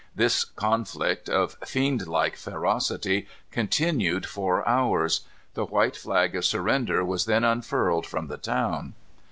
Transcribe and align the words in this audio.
This 0.15 0.45
conflict, 0.45 1.29
of 1.29 1.57
fiend 1.63 2.07
like 2.07 2.35
ferocity, 2.35 3.27
continued 3.51 4.25
four 4.25 4.67
hours. 4.67 5.25
The 5.53 5.65
white 5.65 5.95
flag 5.95 6.35
of 6.35 6.43
surrender 6.43 7.05
was 7.05 7.25
then 7.25 7.43
unfurled 7.43 8.07
from 8.07 8.25
the 8.25 8.37
town. 8.37 8.95